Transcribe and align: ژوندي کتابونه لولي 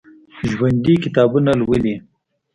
ژوندي 0.51 0.93
کتابونه 1.03 1.51
لولي 1.59 1.95